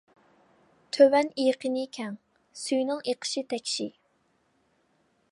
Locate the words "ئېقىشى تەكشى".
3.13-3.87